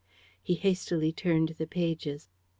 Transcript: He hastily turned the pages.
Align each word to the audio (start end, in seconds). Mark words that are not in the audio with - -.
He 0.41 0.55
hastily 0.55 1.13
turned 1.13 1.49
the 1.59 1.67
pages. 1.67 2.27